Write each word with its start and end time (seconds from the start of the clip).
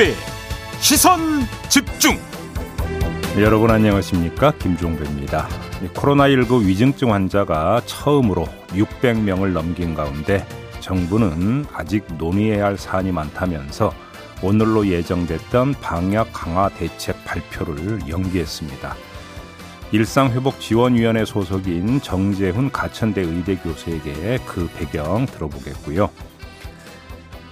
김종배 0.00 0.14
시선 0.80 1.20
집중 1.68 2.18
여러분 3.38 3.70
안녕하십니까 3.70 4.52
김종배입니다 4.52 5.46
코로나19 5.92 6.64
위중증 6.64 7.12
환자가 7.12 7.82
처음으로 7.84 8.46
600명을 8.68 9.52
넘긴 9.52 9.94
가운데 9.94 10.46
정부는 10.80 11.66
아직 11.74 12.06
논의해야 12.16 12.64
할 12.64 12.78
사안이 12.78 13.12
많다면서 13.12 13.92
오늘로 14.42 14.86
예정됐던 14.86 15.74
방역 15.82 16.32
강화 16.32 16.70
대책 16.70 17.22
발표를 17.26 18.08
연기했습니다. 18.08 18.96
일상회복지원위원회 19.92 21.26
소속인 21.26 22.00
정재훈 22.00 22.72
가천대 22.72 23.20
의대 23.20 23.56
교수에게 23.56 24.38
그 24.46 24.66
배경 24.78 25.26
들어보겠고요. 25.26 26.08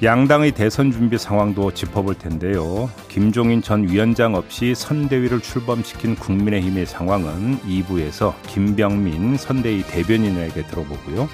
양당의 0.00 0.52
대선 0.52 0.92
준비 0.92 1.18
상황도 1.18 1.72
짚어볼 1.72 2.14
텐데요. 2.14 2.88
김종인 3.08 3.62
전 3.62 3.82
위원장 3.82 4.36
없이 4.36 4.72
선대위를 4.72 5.40
출범시킨 5.40 6.14
국민의힘의 6.14 6.86
상황은 6.86 7.58
2부에서 7.62 8.32
김병민 8.46 9.36
선대위 9.36 9.82
대변인에게 9.88 10.62
들어보고요. 10.68 11.28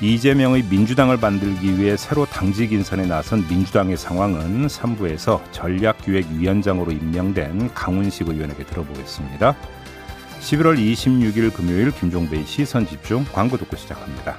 이재명의 0.00 0.64
민주당을 0.70 1.18
만들기 1.18 1.78
위해 1.78 1.98
새로 1.98 2.24
당직 2.24 2.72
인선에 2.72 3.04
나선 3.04 3.46
민주당의 3.46 3.98
상황은 3.98 4.68
3부에서 4.68 5.42
전략기획위원장으로 5.52 6.92
임명된 6.92 7.74
강훈식 7.74 8.28
의원에게 8.28 8.64
들어보겠습니다. 8.64 9.54
11월 10.40 10.78
26일 10.78 11.52
금요일 11.52 11.90
김종배의 11.90 12.46
시선 12.46 12.86
집중 12.86 13.26
광고 13.34 13.58
듣고 13.58 13.76
시작합니다. 13.76 14.38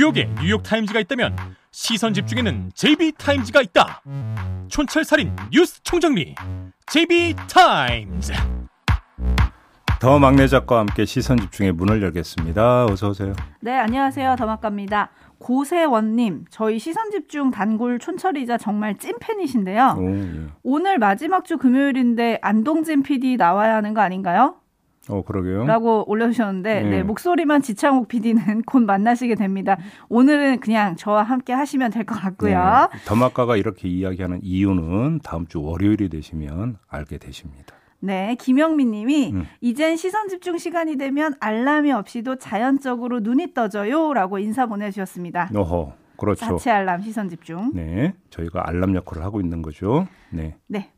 뉴욕에 0.00 0.30
뉴욕타임즈가 0.40 0.98
있다면 1.00 1.36
시선 1.72 2.14
집중에는 2.14 2.70
JB타임즈가 2.74 3.60
있다 3.60 4.00
촌철살인 4.68 5.36
뉴스 5.52 5.82
총정리 5.82 6.34
JB타임즈 6.86 8.32
더 10.00 10.18
막내 10.18 10.46
작가와 10.46 10.80
함께 10.80 11.04
시선 11.04 11.36
집중의 11.36 11.72
문을 11.72 12.00
열겠습니다. 12.02 12.86
어서 12.86 13.10
오세요. 13.10 13.34
네, 13.60 13.76
안녕하세요. 13.76 14.36
더 14.38 14.46
막갑니다. 14.46 15.10
고세원님, 15.36 16.46
저희 16.48 16.78
시선 16.78 17.10
집중 17.10 17.50
단골 17.50 17.98
촌철이자 17.98 18.56
정말 18.56 18.96
찐팬이신데요. 18.96 19.96
오, 19.98 20.08
예. 20.08 20.46
오늘 20.62 20.98
마지막 20.98 21.44
주 21.44 21.58
금요일인데 21.58 22.38
안동진 22.40 23.02
PD 23.02 23.36
나와야 23.36 23.74
하는 23.76 23.92
거 23.92 24.00
아닌가요? 24.00 24.54
어, 25.08 25.22
그러게요. 25.22 25.64
라고 25.66 26.08
올려주셨는데, 26.08 26.82
네. 26.82 26.90
네, 26.90 27.02
목소리만 27.02 27.62
지창욱 27.62 28.06
PD는 28.08 28.62
곧 28.66 28.80
만나시게 28.82 29.34
됩니다. 29.34 29.76
오늘은 30.08 30.60
그냥 30.60 30.94
저와 30.96 31.22
함께 31.22 31.52
하시면 31.52 31.90
될 31.90 32.04
것 32.04 32.14
같고요. 32.20 32.88
네, 32.92 32.98
더마카가 33.06 33.56
이렇게 33.56 33.88
이야기하는 33.88 34.40
이유는 34.42 35.20
다음 35.24 35.46
주 35.46 35.62
월요일이 35.62 36.08
되시면 36.10 36.76
알게 36.88 37.18
되십니다. 37.18 37.74
네, 38.02 38.34
김영민 38.38 38.90
님이 38.92 39.32
음. 39.32 39.46
이젠 39.60 39.96
시선 39.96 40.28
집중 40.28 40.56
시간이 40.58 40.96
되면 40.96 41.34
알람이 41.40 41.92
없이도 41.92 42.36
자연적으로 42.36 43.20
눈이 43.20 43.52
떠져요 43.52 44.14
라고 44.14 44.38
인사 44.38 44.64
보내주셨습니다. 44.66 45.50
어허, 45.54 45.92
그렇죠. 46.16 46.40
자체 46.46 46.70
알람 46.70 47.02
시선 47.02 47.28
집중. 47.28 47.72
네, 47.74 48.14
저희가 48.30 48.66
알람 48.68 48.94
역할을 48.94 49.22
하고 49.22 49.40
있는 49.40 49.60
거죠. 49.60 50.06
네. 50.30 50.56
네. 50.66 50.90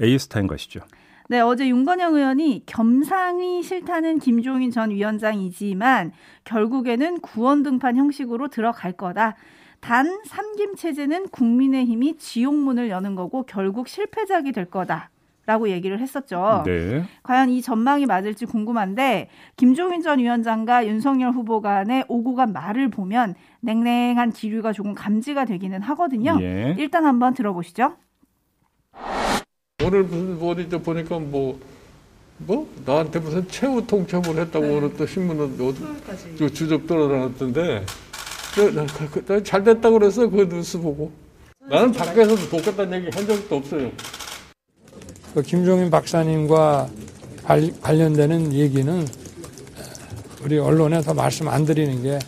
JB 0.00 0.13
TIMES 0.13 0.46
가시죠. 0.46 0.80
네, 1.28 1.40
어제 1.40 1.68
윤건영 1.68 2.14
의원이 2.14 2.62
겸상이 2.66 3.62
싫다는 3.62 4.20
김종인 4.20 4.70
전 4.70 4.90
위원장이지만 4.90 6.12
결국에는 6.44 7.20
구원 7.20 7.64
등판 7.64 7.96
형식으로 7.96 8.48
들어갈 8.48 8.92
거다. 8.92 9.34
단 9.80 10.20
삼김 10.24 10.76
체제는 10.76 11.28
국민의힘이 11.28 12.16
지옥문을 12.18 12.90
여는 12.90 13.16
거고 13.16 13.42
결국 13.42 13.88
실패작이 13.88 14.52
될 14.52 14.66
거다. 14.66 15.10
라고 15.46 15.68
얘기를 15.68 16.00
했었죠. 16.00 16.64
네. 16.66 17.04
과연 17.22 17.50
이 17.50 17.62
전망이 17.62 18.04
맞을지 18.04 18.46
궁금한데 18.46 19.28
김종인 19.56 20.02
전 20.02 20.18
위원장과 20.18 20.88
윤석열 20.88 21.30
후보 21.30 21.60
간의 21.60 22.04
오고 22.08 22.34
간 22.34 22.52
말을 22.52 22.88
보면 22.88 23.36
냉랭한 23.60 24.32
기류가 24.32 24.72
조금 24.72 24.92
감지가 24.94 25.44
되기는 25.44 25.82
하거든요. 25.82 26.36
예. 26.40 26.74
일단 26.78 27.04
한번 27.06 27.32
들어보시죠. 27.32 27.94
오늘 29.86 30.02
무슨 30.02 30.36
뭐 30.36 30.50
어디 30.50 30.68
보니까 30.68 31.16
뭐, 31.20 31.60
뭐, 32.38 32.68
나한테 32.84 33.20
무슨 33.20 33.46
최후 33.48 33.86
통첩을 33.86 34.36
했다고 34.36 34.66
네. 34.66 34.76
오늘 34.76 34.96
또 34.96 35.06
신문은 35.06 35.56
어디, 35.60 36.52
주접 36.52 36.84
돌아다녔던데, 36.88 37.86
잘 39.44 39.62
됐다고 39.62 40.00
그래서 40.00 40.28
그 40.28 40.48
뉴스 40.48 40.76
보고. 40.80 41.12
나는 41.68 41.92
밖에서도 41.92 42.48
돕겠다는 42.48 42.98
얘기 42.98 43.16
한 43.16 43.26
적도 43.28 43.56
없어요. 43.56 43.92
그 45.34 45.42
김종인 45.42 45.88
박사님과 45.88 46.88
관련되는 47.80 48.52
얘기는 48.54 49.06
우리 50.42 50.58
언론에 50.58 51.00
더 51.00 51.14
말씀 51.14 51.48
안 51.48 51.64
드리는 51.64 52.02
게 52.02 52.18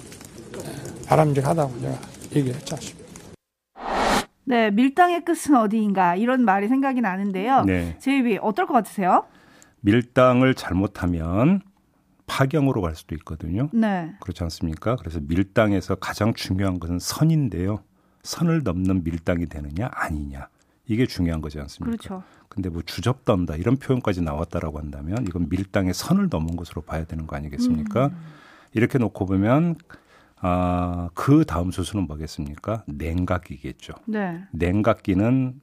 바람직하다고 1.06 1.80
제가 1.80 1.98
얘기했지 2.36 2.74
않습니까? 2.74 2.97
네, 4.48 4.70
밀당의 4.70 5.26
끝은 5.26 5.54
어디인가 5.54 6.16
이런 6.16 6.42
말이 6.42 6.68
생각이 6.68 7.02
나는데요. 7.02 7.64
네. 7.64 7.98
제이비 7.98 8.38
어떨 8.40 8.66
것 8.66 8.72
같으세요? 8.72 9.26
밀당을 9.80 10.54
잘못하면 10.54 11.60
파경으로 12.26 12.80
갈 12.80 12.96
수도 12.96 13.14
있거든요. 13.16 13.68
네. 13.74 14.14
그렇지 14.20 14.42
않습니까? 14.44 14.96
그래서 14.96 15.20
밀당에서 15.22 15.96
가장 15.96 16.32
중요한 16.32 16.80
것은 16.80 16.98
선인데요. 16.98 17.80
선을 18.22 18.62
넘는 18.64 19.04
밀당이 19.04 19.46
되느냐 19.46 19.90
아니냐. 19.92 20.48
이게 20.86 21.04
중요한 21.04 21.42
거지 21.42 21.60
않습니까? 21.60 21.98
그렇죠. 21.98 22.22
근데 22.48 22.70
뭐 22.70 22.80
주접던다 22.80 23.56
이런 23.56 23.76
표현까지 23.76 24.22
나왔다라고 24.22 24.78
한다면 24.78 25.26
이건 25.28 25.50
밀당의 25.50 25.92
선을 25.92 26.28
넘은 26.30 26.56
것으로 26.56 26.80
봐야 26.80 27.04
되는 27.04 27.26
거 27.26 27.36
아니겠습니까? 27.36 28.06
음. 28.06 28.16
이렇게 28.72 28.96
놓고 28.96 29.26
보면 29.26 29.76
아, 30.40 31.10
그 31.14 31.44
다음 31.44 31.70
수순은 31.70 32.06
뭐겠습니까? 32.06 32.84
냉각기겠죠. 32.86 33.94
네. 34.06 34.42
냉각기는 34.52 35.60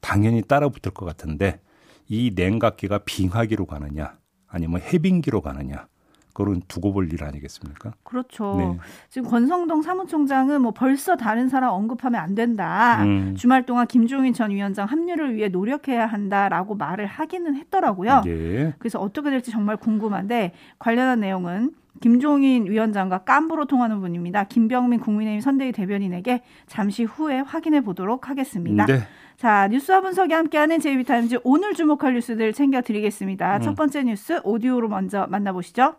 당연히 0.00 0.42
따라 0.42 0.68
붙을 0.68 0.94
것 0.94 1.04
같은데 1.04 1.60
이 2.08 2.32
냉각기가 2.34 2.98
빙하기로 2.98 3.66
가느냐 3.66 4.16
아니면 4.46 4.80
해빙기로 4.80 5.40
가느냐 5.40 5.86
그건 6.36 6.60
두고 6.68 6.92
볼 6.92 7.06
일 7.06 7.24
아니겠습니까? 7.24 7.92
그렇죠. 8.02 8.56
네. 8.58 8.78
지금 9.08 9.30
권성동 9.30 9.80
사무총장은 9.80 10.60
뭐 10.60 10.72
벌써 10.72 11.16
다른 11.16 11.48
사람 11.48 11.70
언급하면 11.70 12.20
안 12.20 12.34
된다. 12.34 13.02
음. 13.04 13.34
주말 13.36 13.64
동안 13.64 13.86
김종인 13.86 14.34
전 14.34 14.50
위원장 14.50 14.86
합류를 14.86 15.34
위해 15.34 15.48
노력해야 15.48 16.04
한다라고 16.04 16.74
말을 16.74 17.06
하기는 17.06 17.54
했더라고요. 17.56 18.20
네. 18.24 18.74
그래서 18.78 18.98
어떻게 18.98 19.30
될지 19.30 19.50
정말 19.50 19.78
궁금한데 19.78 20.52
관련한 20.78 21.20
내용은 21.20 21.70
김종인 22.02 22.66
위원장과 22.66 23.18
깐부로 23.20 23.64
통하는 23.64 24.00
분입니다. 24.00 24.44
김병민 24.44 25.00
국민의힘 25.00 25.40
선대위 25.40 25.72
대변인에게 25.72 26.42
잠시 26.66 27.04
후에 27.04 27.38
확인해 27.38 27.80
보도록 27.80 28.28
하겠습니다. 28.28 28.84
네. 28.84 28.98
자, 29.38 29.68
뉴스와 29.68 30.02
분석이 30.02 30.34
함께하는 30.34 30.80
제이비타임즈 30.80 31.38
오늘 31.44 31.72
주목할 31.72 32.12
뉴스들 32.12 32.52
챙겨드리겠습니다. 32.52 33.56
음. 33.56 33.62
첫 33.62 33.74
번째 33.74 34.02
뉴스 34.02 34.40
오디오로 34.44 34.88
먼저 34.88 35.26
만나보시죠. 35.30 35.94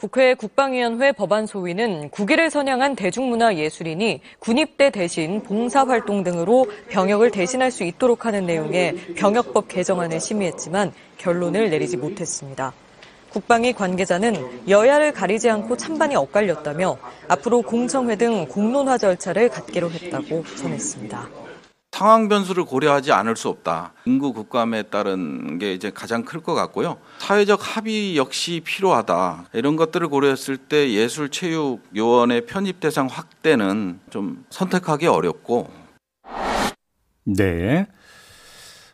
국회 0.00 0.32
국방위원회 0.32 1.12
법안 1.12 1.44
소위는 1.44 2.08
국위를 2.08 2.48
선양한 2.48 2.96
대중문화예술인이 2.96 4.22
군입대 4.38 4.88
대신 4.88 5.42
봉사활동 5.42 6.24
등으로 6.24 6.66
병역을 6.88 7.30
대신할 7.30 7.70
수 7.70 7.84
있도록 7.84 8.24
하는 8.24 8.46
내용의 8.46 8.94
병역법 9.16 9.68
개정안을 9.68 10.18
심의했지만 10.18 10.94
결론을 11.18 11.68
내리지 11.68 11.98
못했습니다. 11.98 12.72
국방위 13.28 13.74
관계자는 13.74 14.68
여야를 14.70 15.12
가리지 15.12 15.50
않고 15.50 15.76
찬반이 15.76 16.16
엇갈렸다며 16.16 16.96
앞으로 17.28 17.60
공청회 17.60 18.16
등 18.16 18.46
공론화 18.48 18.96
절차를 18.96 19.50
갖기로 19.50 19.90
했다고 19.90 20.44
전했습니다. 20.56 21.49
상황 22.00 22.28
변수를 22.30 22.64
고려하지 22.64 23.12
않을 23.12 23.36
수 23.36 23.50
없다. 23.50 23.92
인구 24.06 24.32
국감에 24.32 24.84
따른 24.84 25.58
게 25.58 25.74
이제 25.74 25.90
가장 25.90 26.24
클 26.24 26.40
것 26.40 26.54
같고요. 26.54 26.96
사회적 27.18 27.60
합의 27.60 28.16
역시 28.16 28.62
필요하다. 28.64 29.50
이런 29.52 29.76
것들을 29.76 30.08
고려했을 30.08 30.56
때 30.56 30.92
예술 30.94 31.28
체육 31.28 31.82
요원의 31.94 32.46
편입 32.46 32.80
대상 32.80 33.06
확대는 33.06 34.00
좀 34.08 34.46
선택하기 34.48 35.08
어렵고 35.08 35.68
네. 37.26 37.86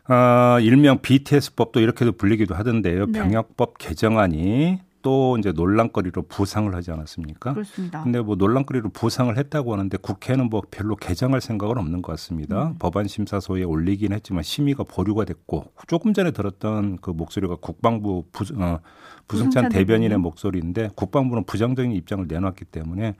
어, 0.09 0.59
일명 0.59 0.99
BTS법도 1.01 1.79
이렇게도 1.79 2.11
불리기도 2.11 2.55
하던데요. 2.55 3.05
네. 3.05 3.19
병역법 3.21 3.77
개정안이 3.77 4.79
또 5.07 5.37
이제 5.37 5.53
논란거리로 5.53 6.23
부상을 6.23 6.75
하지 6.75 6.91
않았습니까? 6.91 7.53
그렇습니다. 7.53 8.03
근데 8.03 8.19
뭐 8.19 8.35
논란거리로 8.35 8.89
부상을 8.89 9.37
했다고 9.37 9.71
하는데 9.71 9.95
국회는 9.95 10.49
뭐 10.49 10.61
별로 10.69 10.97
개정할 10.97 11.39
생각은 11.39 11.77
없는 11.77 12.01
것 12.01 12.11
같습니다. 12.11 12.67
음. 12.67 12.75
법안 12.77 13.07
심사소에 13.07 13.63
올리긴 13.63 14.11
했지만 14.11 14.43
심의가 14.43 14.83
보류가 14.83 15.23
됐고 15.23 15.71
조금 15.87 16.13
전에 16.13 16.31
들었던 16.31 16.97
그 16.97 17.11
목소리가 17.11 17.55
국방부 17.61 18.25
부, 18.33 18.43
어, 18.61 18.81
부승찬 19.29 19.69
대변인의 19.69 20.17
목소리인데 20.17 20.89
국방부는 20.95 21.45
부정적인 21.45 21.93
입장을 21.93 22.27
내놨기 22.27 22.65
때문에 22.65 23.15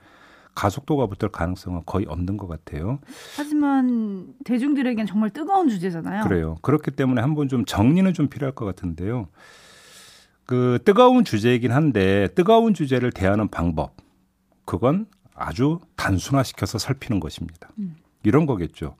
가속도가 0.54 1.06
붙을 1.06 1.30
가능성은 1.32 1.84
거의 1.86 2.04
없는 2.06 2.36
것 2.36 2.48
같아요. 2.48 2.98
하지만 3.34 4.34
대중들에겐 4.44 5.06
정말 5.06 5.30
뜨거운 5.30 5.70
주제잖아요. 5.70 6.24
그래요. 6.24 6.58
그렇기 6.60 6.90
때문에 6.90 7.22
한번 7.22 7.48
좀 7.48 7.64
정리는 7.64 8.12
좀 8.12 8.28
필요할 8.28 8.54
것 8.54 8.66
같은데요. 8.66 9.28
그 10.48 10.78
뜨거운 10.82 11.24
주제이긴 11.26 11.72
한데 11.72 12.26
뜨거운 12.34 12.72
주제를 12.72 13.12
대하는 13.12 13.48
방법 13.48 13.94
그건 14.64 15.04
아주 15.34 15.78
단순화시켜서 15.94 16.78
살피는 16.78 17.20
것입니다. 17.20 17.68
음. 17.78 17.96
이런 18.22 18.46
거겠죠. 18.46 18.96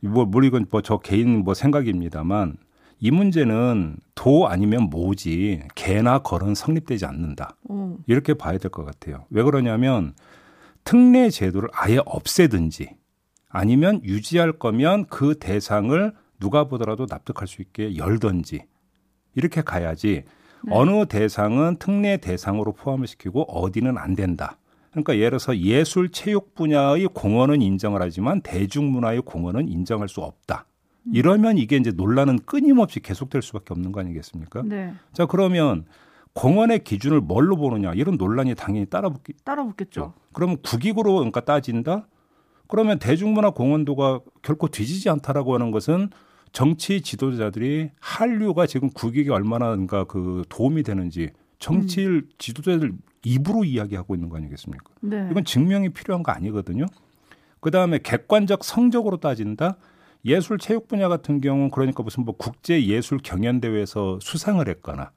뭐, 0.00 0.26
뭐 0.26 0.42
이건 0.42 0.66
뭐저 0.70 0.98
개인 0.98 1.38
뭐 1.42 1.54
생각입니다만 1.54 2.58
이 2.98 3.10
문제는 3.10 3.96
도 4.14 4.46
아니면 4.46 4.90
모지 4.90 5.62
개나 5.74 6.18
걸은 6.18 6.54
성립되지 6.54 7.06
않는다. 7.06 7.56
오. 7.64 7.96
이렇게 8.06 8.34
봐야 8.34 8.58
될 8.58 8.70
것 8.70 8.84
같아요. 8.84 9.24
왜 9.30 9.42
그러냐면 9.42 10.12
특례 10.84 11.30
제도를 11.30 11.70
아예 11.72 11.98
없애든지 12.04 12.90
아니면 13.48 14.02
유지할 14.04 14.52
거면 14.52 15.06
그 15.06 15.38
대상을 15.38 16.12
누가 16.38 16.64
보더라도 16.64 17.06
납득할 17.08 17.48
수 17.48 17.62
있게 17.62 17.96
열든지 17.96 18.64
이렇게 19.34 19.62
가야지 19.62 20.24
네. 20.64 20.72
어느 20.74 21.06
대상은 21.06 21.76
특례 21.76 22.16
대상으로 22.16 22.72
포함을 22.72 23.06
시키고 23.06 23.42
어디는 23.42 23.98
안 23.98 24.14
된다. 24.14 24.58
그러니까 24.90 25.16
예를 25.16 25.30
들어서 25.30 25.56
예술 25.58 26.10
체육 26.10 26.54
분야의 26.54 27.08
공헌은 27.14 27.62
인정을 27.62 28.02
하지만 28.02 28.40
대중문화의 28.40 29.22
공헌은 29.22 29.68
인정할 29.68 30.08
수 30.08 30.20
없다. 30.20 30.66
음. 31.04 31.12
이러면 31.14 31.58
이게 31.58 31.76
이제 31.76 31.92
논란은 31.92 32.40
끊임없이 32.44 33.00
계속될 33.00 33.42
수밖에 33.42 33.72
없는 33.72 33.92
거 33.92 34.00
아니겠습니까? 34.00 34.62
네. 34.64 34.92
자 35.12 35.26
그러면 35.26 35.84
공헌의 36.32 36.84
기준을 36.84 37.20
뭘로 37.20 37.56
보느냐 37.56 37.92
이런 37.94 38.16
논란이 38.16 38.54
당연히 38.54 38.86
따라붙기 38.86 39.34
따라붙겠죠. 39.44 40.12
그러면 40.32 40.58
국익으로 40.62 41.14
그러니까 41.14 41.40
따진다. 41.40 42.06
그러면 42.66 42.98
대중문화 42.98 43.50
공헌도가 43.50 44.20
결코 44.42 44.68
뒤지지 44.68 45.10
않다라고 45.10 45.54
하는 45.54 45.70
것은 45.72 46.10
정치 46.52 47.00
지도자들이 47.00 47.90
한류가 48.00 48.66
지금 48.66 48.90
국익에 48.90 49.30
얼마나 49.30 49.76
그 50.08 50.44
도움이 50.48 50.82
되는지 50.82 51.30
정치 51.58 52.06
음. 52.06 52.22
지도자들 52.38 52.92
입으로 53.24 53.64
이야기하고 53.64 54.14
있는 54.14 54.28
거 54.28 54.36
아니겠습니까? 54.36 54.84
네. 55.00 55.28
이건 55.30 55.44
증명이 55.44 55.90
필요한 55.90 56.22
거 56.22 56.32
아니거든요. 56.32 56.86
그 57.60 57.70
다음에 57.70 57.98
객관적 58.02 58.64
성적으로 58.64 59.18
따진다. 59.18 59.76
예술 60.24 60.58
체육 60.58 60.88
분야 60.88 61.08
같은 61.08 61.40
경우는 61.40 61.70
그러니까 61.70 62.02
무슨 62.02 62.24
뭐 62.24 62.34
국제 62.36 62.84
예술 62.84 63.18
경연 63.22 63.60
대회에서 63.60 64.18
수상을 64.20 64.66
했거나 64.68 65.12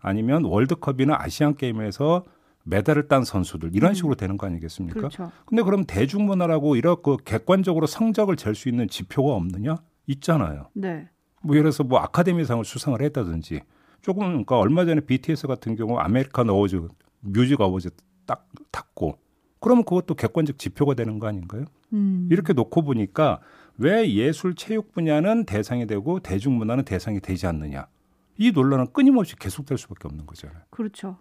아니면 0.00 0.44
월드컵이나 0.44 1.16
아시안 1.18 1.54
게임에서 1.56 2.24
메달을 2.64 3.08
딴 3.08 3.24
선수들 3.24 3.70
이런 3.74 3.92
음. 3.92 3.94
식으로 3.94 4.14
되는 4.14 4.36
거 4.36 4.46
아니겠습니까? 4.46 4.98
그렇죠. 4.98 5.30
근데 5.46 5.62
그럼 5.62 5.84
대중문화라고 5.84 6.76
이렇게 6.76 7.16
객관적으로 7.24 7.86
성적을 7.86 8.36
잴 8.36 8.54
수 8.54 8.68
있는 8.68 8.88
지표가 8.88 9.32
없느냐? 9.34 9.76
있잖아요. 10.06 10.68
네. 10.74 11.08
뭐 11.42 11.56
예를 11.56 11.64
들어서 11.64 11.84
뭐 11.84 11.98
아카데미상을 11.98 12.64
수상을 12.64 13.00
했다든지 13.00 13.60
조금 14.00 14.26
그러니까 14.26 14.58
얼마 14.58 14.84
전에 14.84 15.00
BTS 15.00 15.46
같은 15.46 15.76
경우 15.76 15.98
American 15.98 16.48
Awards 16.50 16.88
Music 17.20 17.60
Awards 17.60 17.90
딱 18.26 18.48
탔고 18.70 19.18
그러면 19.60 19.84
그것도 19.84 20.14
객관적 20.14 20.58
지표가 20.58 20.94
되는 20.94 21.18
거 21.18 21.28
아닌가요? 21.28 21.64
음. 21.92 22.28
이렇게 22.30 22.52
놓고 22.52 22.82
보니까 22.82 23.40
왜 23.78 24.12
예술 24.12 24.54
체육 24.54 24.92
분야는 24.92 25.44
대상이 25.44 25.86
되고 25.86 26.18
대중문화는 26.20 26.84
대상이 26.84 27.20
되지 27.20 27.46
않느냐? 27.46 27.86
이 28.38 28.50
논란은 28.50 28.88
끊임없이 28.92 29.36
계속될 29.36 29.78
수밖에 29.78 30.08
없는 30.08 30.26
거잖아요. 30.26 30.62
그렇죠. 30.70 31.16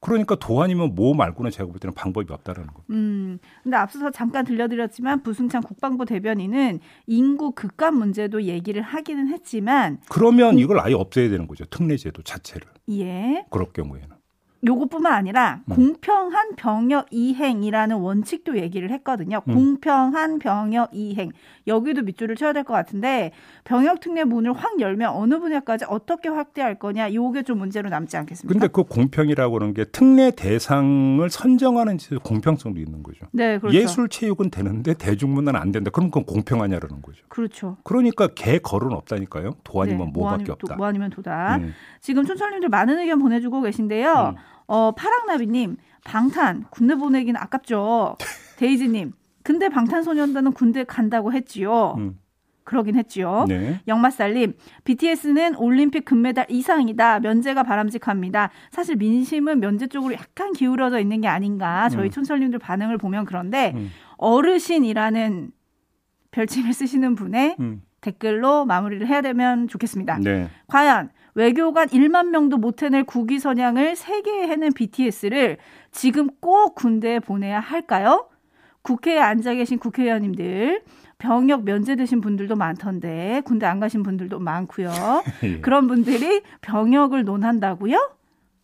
그러니까 0.00 0.34
도 0.34 0.62
아니면 0.62 0.94
뭐 0.94 1.14
말고는 1.14 1.50
제가 1.50 1.68
볼 1.68 1.78
때는 1.78 1.94
방법이 1.94 2.32
없다라는 2.32 2.72
거. 2.72 2.82
음. 2.90 3.38
근데 3.62 3.76
앞서서 3.76 4.10
잠깐 4.10 4.44
들려드렸지만 4.44 5.22
부승찬 5.22 5.62
국방부 5.62 6.06
대변인은 6.06 6.80
인구 7.06 7.52
급감 7.52 7.96
문제도 7.96 8.42
얘기를 8.42 8.80
하기는 8.82 9.28
했지만 9.28 9.98
그러면 10.08 10.58
이걸 10.58 10.80
아예 10.80 10.94
없애야 10.94 11.28
되는 11.28 11.46
거죠. 11.46 11.64
특례제도 11.66 12.22
자체를. 12.22 12.66
예. 12.90 13.44
그럴 13.50 13.72
경우에는. 13.72 14.19
요것뿐만 14.66 15.12
아니라 15.12 15.60
음. 15.70 15.74
공평한 15.74 16.54
병역 16.56 17.06
이행이라는 17.10 17.96
원칙도 17.96 18.58
얘기를 18.58 18.90
했거든요. 18.90 19.40
음. 19.48 19.54
공평한 19.54 20.38
병역 20.38 20.90
이행. 20.92 21.30
여기도 21.66 22.02
밑줄을 22.02 22.36
쳐야 22.36 22.52
될 22.52 22.60
것 22.64 22.74
같은데 22.74 23.32
병역 23.64 24.00
특례 24.00 24.22
문을 24.24 24.52
확 24.52 24.78
열면 24.80 25.10
어느 25.10 25.38
분야까지 25.38 25.86
어떻게 25.88 26.28
확대할 26.28 26.78
거냐. 26.78 27.14
요게 27.14 27.44
좀 27.44 27.58
문제로 27.58 27.88
남지 27.88 28.16
않겠습니까? 28.18 28.52
근데 28.52 28.70
그 28.70 28.84
공평이라고 28.84 29.56
하는 29.60 29.72
게 29.72 29.84
특례 29.86 30.30
대상을 30.30 31.28
선정하는 31.30 31.98
공평성도 32.22 32.80
있는 32.80 33.02
거죠. 33.02 33.26
네, 33.32 33.58
그렇죠. 33.58 33.76
예술 33.76 34.08
체육은 34.08 34.50
되는데 34.50 34.92
대중문화는 34.94 35.58
안 35.58 35.72
된다. 35.72 35.90
그럼 35.90 36.10
그건 36.10 36.24
공평하냐라는 36.24 37.00
거죠. 37.02 37.24
그렇죠. 37.28 37.78
그러니까 37.82 38.28
개 38.34 38.58
걸은 38.58 38.92
없다니까요. 38.92 39.52
도 39.64 39.80
아니면 39.82 40.06
네, 40.06 40.12
뭐밖에 40.12 40.44
뭐 40.44 40.52
없다. 40.54 40.76
뭐 40.76 40.86
아니면 40.86 41.08
도다. 41.10 41.56
음. 41.56 41.72
지금 42.00 42.24
촌철님들 42.24 42.68
많은 42.68 42.98
의견 42.98 43.18
보내주고 43.20 43.62
계신데요. 43.62 44.34
음. 44.70 44.72
어, 44.72 44.92
파랑나비님, 44.92 45.76
방탄, 46.04 46.64
군대 46.70 46.94
보내기는 46.94 47.38
아깝죠. 47.40 48.16
데이지님, 48.56 49.12
근데 49.42 49.68
방탄소년단은 49.68 50.52
군대 50.52 50.84
간다고 50.84 51.32
했지요. 51.32 51.94
음. 51.98 52.18
그러긴 52.62 52.94
했지요. 52.94 53.46
네. 53.48 53.80
영마살님, 53.88 54.54
BTS는 54.84 55.56
올림픽 55.56 56.04
금메달 56.04 56.46
이상이다. 56.48 57.18
면제가 57.18 57.64
바람직합니다. 57.64 58.50
사실 58.70 58.94
민심은 58.96 59.58
면제 59.58 59.88
쪽으로 59.88 60.14
약간 60.14 60.52
기울어져 60.52 61.00
있는 61.00 61.20
게 61.20 61.26
아닌가. 61.26 61.88
저희 61.88 62.06
음. 62.06 62.10
촌철님들 62.10 62.60
반응을 62.60 62.96
보면 62.98 63.24
그런데 63.24 63.72
음. 63.74 63.90
어르신이라는 64.18 65.50
별칭을 66.30 66.72
쓰시는 66.72 67.16
분의 67.16 67.56
음. 67.58 67.82
댓글로 68.00 68.64
마무리를 68.64 69.06
해야 69.06 69.20
되면 69.20 69.68
좋겠습니다. 69.68 70.18
네. 70.18 70.48
과연 70.66 71.10
외교관 71.34 71.88
1만 71.88 72.28
명도 72.30 72.56
못 72.56 72.82
해낼 72.82 73.04
국위 73.04 73.38
선양을 73.38 73.94
3개 73.94 74.28
해낸 74.28 74.72
BTS를 74.72 75.58
지금 75.90 76.28
꼭 76.40 76.74
군대에 76.74 77.20
보내야 77.20 77.60
할까요? 77.60 78.28
국회에 78.82 79.18
앉아 79.18 79.54
계신 79.54 79.78
국회의원님들 79.78 80.82
병역 81.18 81.64
면제되신 81.64 82.20
분들도 82.20 82.56
많던데 82.56 83.42
군대 83.44 83.66
안 83.66 83.78
가신 83.78 84.02
분들도 84.02 84.38
많고요. 84.38 84.90
예. 85.44 85.60
그런 85.60 85.86
분들이 85.86 86.42
병역을 86.62 87.24
논한다고요? 87.24 88.19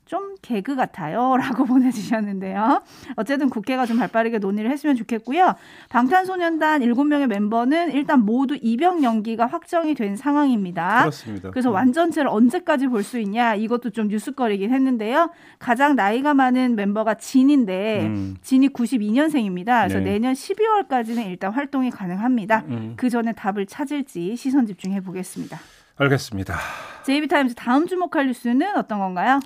좀 0.07 0.37
개그 0.41 0.77
같아요. 0.77 1.37
라고 1.37 1.65
보내주셨는데요. 1.67 2.83
어쨌든 3.17 3.51
국회가 3.51 3.85
좀 3.85 3.99
발 3.99 4.09
빠르게 4.09 4.39
논의를 4.39 4.71
했으면 4.71 4.95
좋겠고요. 4.97 5.55
방탄소년단 5.89 6.81
7명의 6.83 7.27
멤버는 7.27 7.93
일단 7.93 8.21
모두 8.25 8.57
입영 8.61 9.03
연기가 9.03 9.47
확정이 9.47 9.95
된 9.95 10.17
상황입니다. 10.17 11.01
그렇습니다. 11.01 11.51
그래서 11.51 11.71
음. 11.71 11.75
완전체를 11.75 12.29
언제까지 12.31 12.87
볼 12.89 13.03
수 13.03 13.19
있냐 13.21 13.55
이것도 13.55 13.91
좀 13.91 14.09
뉴스거리긴 14.09 14.73
했는데요. 14.73 15.31
가장 15.59 15.97
나이가 15.97 16.35
많은 16.35 16.77
멤버가 16.77 17.15
진인데 17.15 18.07
음. 18.07 18.37
진이 18.43 18.69
92년생입니다. 18.71 19.83
그래서 19.89 19.99
네. 19.99 20.13
내년 20.13 20.33
12월까지는 20.35 21.27
일단 21.27 21.53
활동이 21.53 21.91
가능합니다. 21.91 22.65
음. 22.69 22.95
그 22.97 23.09
전에 23.11 23.33
답을 23.33 23.67
찾을지 23.67 24.37
시선 24.37 24.67
집중해 24.67 25.01
보겠습니다. 25.01 25.59
알겠습니다. 25.97 26.57
제이비타임즈 27.05 27.55
다음 27.55 27.87
주목할 27.87 28.27
뉴스는 28.27 28.77
어떤 28.77 28.99
건가요? 28.99 29.41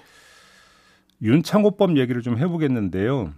윤창호법 1.23 1.97
얘기를 1.99 2.23
좀 2.23 2.39
해보겠는데요. 2.39 3.33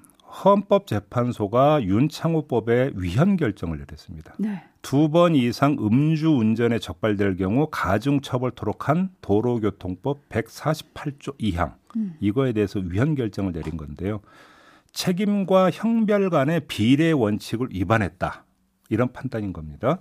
헌법재판소가 0.44 1.82
윤창호법에 1.82 2.92
위헌 2.94 3.36
결정을 3.36 3.78
내렸습니다. 3.78 4.32
네. 4.38 4.62
두번 4.80 5.34
이상 5.34 5.76
음주 5.78 6.30
운전에 6.30 6.78
적발될 6.78 7.36
경우 7.36 7.68
가중처벌토록 7.70 8.88
한 8.88 9.10
도로교통법 9.20 10.28
148조 10.30 11.38
2항 11.38 11.74
음. 11.96 12.14
이거에 12.20 12.52
대해서 12.52 12.80
위헌 12.80 13.14
결정을 13.14 13.52
내린 13.52 13.76
건데요. 13.76 14.20
책임과 14.92 15.70
형별 15.70 16.30
간의 16.30 16.62
비례 16.66 17.12
원칙을 17.12 17.68
위반했다. 17.72 18.44
이런 18.88 19.12
판단인 19.12 19.52
겁니다. 19.52 20.00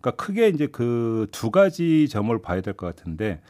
그러니까 0.00 0.24
크게 0.24 0.48
이제 0.48 0.66
그 0.68 1.26
두 1.32 1.50
가지 1.50 2.08
점을 2.08 2.36
봐야 2.42 2.60
될 2.60 2.74
것 2.74 2.86
같은데 2.94 3.40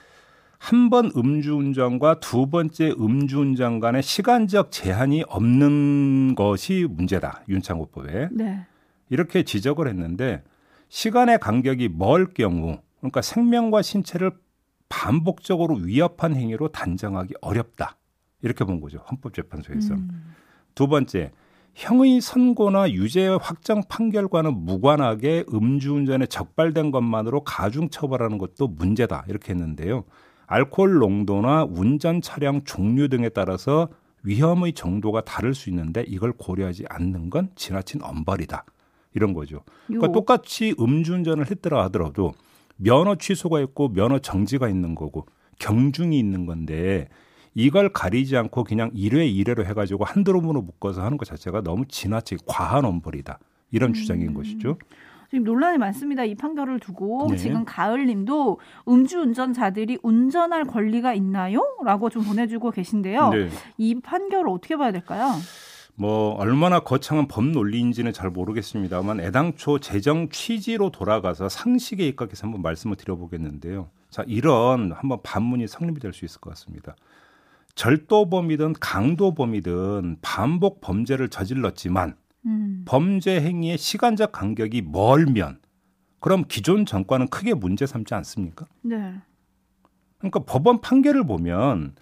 한 0.62 0.90
번 0.90 1.10
음주운전과 1.16 2.20
두 2.20 2.46
번째 2.46 2.94
음주운전 2.96 3.80
간의 3.80 4.00
시간적 4.00 4.70
제한이 4.70 5.24
없는 5.26 6.36
것이 6.36 6.86
문제다. 6.88 7.42
윤창호법에. 7.48 8.28
네. 8.30 8.64
이렇게 9.10 9.42
지적을 9.42 9.88
했는데 9.88 10.44
시간의 10.88 11.40
간격이 11.40 11.88
멀 11.88 12.32
경우 12.32 12.78
그러니까 13.00 13.22
생명과 13.22 13.82
신체를 13.82 14.30
반복적으로 14.88 15.74
위협한 15.74 16.36
행위로 16.36 16.68
단정하기 16.68 17.34
어렵다. 17.40 17.96
이렇게 18.40 18.64
본 18.64 18.80
거죠. 18.80 18.98
헌법재판소에서. 19.10 19.94
음. 19.94 20.34
두 20.76 20.86
번째, 20.86 21.32
형의 21.74 22.20
선고나 22.20 22.92
유죄 22.92 23.26
확정 23.26 23.82
판결과는 23.88 24.54
무관하게 24.54 25.44
음주운전에 25.52 26.26
적발된 26.26 26.92
것만으로 26.92 27.42
가중 27.42 27.88
처벌하는 27.88 28.38
것도 28.38 28.68
문제다. 28.68 29.24
이렇게 29.26 29.52
했는데요. 29.54 30.04
알코올 30.52 30.98
농도나 30.98 31.64
운전 31.64 32.20
차량 32.20 32.62
종류 32.64 33.08
등에 33.08 33.30
따라서 33.30 33.88
위험의 34.22 34.74
정도가 34.74 35.22
다를 35.22 35.54
수 35.54 35.70
있는데 35.70 36.04
이걸 36.06 36.32
고려하지 36.32 36.84
않는 36.90 37.30
건 37.30 37.48
지나친 37.54 38.02
엄벌이다. 38.02 38.64
이런 39.14 39.32
거죠. 39.32 39.62
그러니까 39.86 40.08
요. 40.08 40.12
똑같이 40.12 40.74
음주운전을 40.78 41.50
했더라 41.50 41.82
하더라도 41.84 42.34
면허 42.76 43.14
취소가 43.14 43.60
있고 43.60 43.88
면허 43.94 44.18
정지가 44.18 44.68
있는 44.68 44.94
거고 44.94 45.26
경중이 45.58 46.18
있는 46.18 46.44
건데 46.44 47.08
이걸 47.54 47.90
가리지 47.90 48.36
않고 48.36 48.64
그냥 48.64 48.90
1회 48.92 49.34
1회로 49.34 49.64
해가지고 49.64 50.04
한드럼으로 50.04 50.60
묶어서 50.60 51.02
하는 51.02 51.16
것 51.16 51.24
자체가 51.24 51.62
너무 51.62 51.86
지나치게 51.88 52.44
과한 52.46 52.84
엄벌이다. 52.84 53.38
이런 53.70 53.90
음. 53.90 53.94
주장인 53.94 54.34
것이죠. 54.34 54.76
지금 55.32 55.44
논란이 55.44 55.78
많습니다. 55.78 56.24
이 56.24 56.34
판결을 56.34 56.78
두고 56.78 57.28
네. 57.30 57.36
지금 57.38 57.64
가을님도 57.64 58.60
음주운전자들이 58.86 60.00
운전할 60.02 60.64
권리가 60.64 61.14
있나요? 61.14 61.62
라고 61.86 62.10
좀 62.10 62.22
보내주고 62.22 62.70
계신데요. 62.70 63.30
네. 63.30 63.48
이 63.78 63.98
판결을 63.98 64.50
어떻게 64.50 64.76
봐야 64.76 64.92
될까요? 64.92 65.30
뭐 65.94 66.34
얼마나 66.34 66.80
거창한 66.80 67.28
법 67.28 67.46
논리인지는 67.46 68.12
잘 68.12 68.28
모르겠습니다만 68.28 69.20
애당초 69.20 69.78
재정 69.78 70.28
취지로 70.28 70.90
돌아가서 70.90 71.48
상식에 71.48 72.06
입각해서 72.08 72.46
한번 72.46 72.60
말씀을 72.60 72.96
드려보겠는데요. 72.96 73.88
자 74.10 74.22
이런 74.26 74.92
한번 74.92 75.18
반문이 75.22 75.66
성립이 75.66 75.98
될 75.98 76.12
수 76.12 76.26
있을 76.26 76.42
것 76.42 76.50
같습니다. 76.50 76.94
절도범이든 77.74 78.74
강도범이든 78.80 80.18
반복 80.20 80.82
범죄를 80.82 81.30
저질렀지만 81.30 82.16
음. 82.46 82.82
범죄 82.86 83.40
행위의 83.40 83.78
시간적 83.78 84.32
간격이 84.32 84.82
멀면 84.82 85.60
그럼 86.20 86.44
기존 86.46 86.86
정권은 86.86 87.28
크게 87.28 87.54
문제 87.54 87.86
삼지 87.86 88.14
않습니까? 88.14 88.66
네. 88.82 89.14
그러니까 90.18 90.40
법원 90.40 90.80
판결을 90.80 91.24
보면 91.26 91.94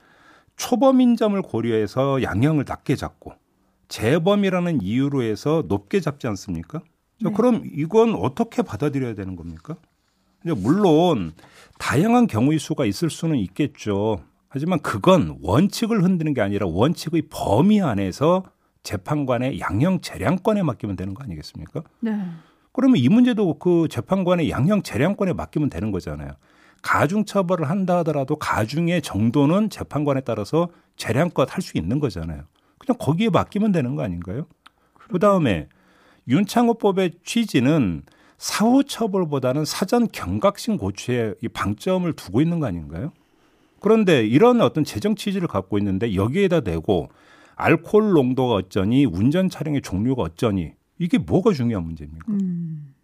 초범인 0.56 1.16
점을 1.16 1.40
고려해서 1.40 2.22
양형을 2.22 2.64
낮게 2.68 2.96
잡고 2.96 3.32
재범이라는 3.88 4.82
이유로 4.82 5.22
해서 5.22 5.64
높게 5.68 6.00
잡지 6.00 6.26
않습니까? 6.26 6.82
네. 7.22 7.32
그럼 7.32 7.62
이건 7.64 8.14
어떻게 8.14 8.62
받아들여야 8.62 9.14
되는 9.14 9.36
겁니까? 9.36 9.76
물론 10.42 11.32
다양한 11.78 12.26
경우의 12.26 12.58
수가 12.58 12.86
있을 12.86 13.10
수는 13.10 13.36
있겠죠. 13.36 14.22
하지만 14.48 14.80
그건 14.80 15.38
원칙을 15.42 16.02
흔드는 16.02 16.34
게 16.34 16.40
아니라 16.40 16.66
원칙의 16.66 17.24
범위 17.30 17.80
안에서 17.80 18.44
재판관의 18.82 19.60
양형 19.60 20.00
재량권에 20.00 20.62
맡기면 20.62 20.96
되는 20.96 21.14
거 21.14 21.22
아니겠습니까? 21.22 21.82
네. 22.00 22.18
그러면 22.72 22.96
이 22.98 23.08
문제도 23.08 23.58
그 23.58 23.88
재판관의 23.90 24.50
양형 24.50 24.82
재량권에 24.82 25.32
맡기면 25.32 25.70
되는 25.70 25.90
거잖아요. 25.90 26.30
가중 26.82 27.24
처벌을 27.24 27.68
한다 27.68 27.98
하더라도 27.98 28.36
가중의 28.36 29.02
정도는 29.02 29.68
재판관에 29.70 30.22
따라서 30.22 30.68
재량껏 30.96 31.54
할 31.54 31.62
수 31.62 31.76
있는 31.76 32.00
거잖아요. 32.00 32.44
그냥 32.78 32.96
거기에 32.98 33.28
맡기면 33.28 33.72
되는 33.72 33.96
거 33.96 34.02
아닌가요? 34.02 34.46
그 35.10 35.18
다음에 35.18 35.68
윤창호법의 36.28 37.12
취지는 37.24 38.02
사후 38.38 38.84
처벌보다는 38.84 39.64
사전 39.66 40.08
경각심 40.08 40.78
고취에 40.78 41.34
이 41.42 41.48
방점을 41.48 42.10
두고 42.14 42.40
있는 42.40 42.60
거 42.60 42.66
아닌가요? 42.66 43.12
그런데 43.80 44.24
이런 44.24 44.60
어떤 44.62 44.84
재정 44.84 45.14
취지를 45.14 45.48
갖고 45.48 45.76
있는데 45.78 46.14
여기에다 46.14 46.60
대고 46.60 47.08
알코올 47.60 48.12
농도가 48.12 48.54
어쩌니 48.54 49.04
운전 49.04 49.48
차량의 49.48 49.82
종류가 49.82 50.22
어쩌니 50.22 50.72
이게 50.98 51.18
뭐가 51.18 51.52
중요한 51.52 51.84
문제입니까? 51.84 52.32
음. 52.32 52.94